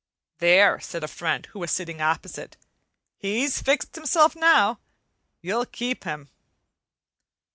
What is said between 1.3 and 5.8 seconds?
who was sitting opposite, "he's fixed himself now. You'll